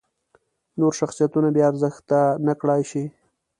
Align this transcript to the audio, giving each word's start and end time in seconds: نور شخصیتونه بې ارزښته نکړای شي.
نور 0.79 0.93
شخصیتونه 0.99 1.47
بې 1.55 1.61
ارزښته 1.69 2.19
نکړای 2.47 2.81
شي. 2.91 3.03